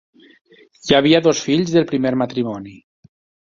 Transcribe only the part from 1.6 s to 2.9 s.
del primer matrimoni.